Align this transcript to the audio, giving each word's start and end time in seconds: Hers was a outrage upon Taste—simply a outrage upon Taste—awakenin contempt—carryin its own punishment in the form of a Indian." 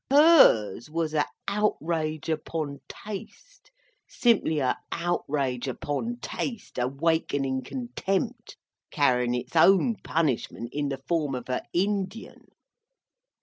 Hers 0.09 0.89
was 0.89 1.13
a 1.13 1.27
outrage 1.47 2.27
upon 2.27 2.81
Taste—simply 2.89 4.57
a 4.57 4.75
outrage 4.91 5.67
upon 5.67 6.17
Taste—awakenin 6.21 7.63
contempt—carryin 7.63 9.35
its 9.35 9.55
own 9.55 9.97
punishment 9.97 10.69
in 10.73 10.89
the 10.89 10.97
form 11.07 11.35
of 11.35 11.49
a 11.49 11.61
Indian." 11.71 12.45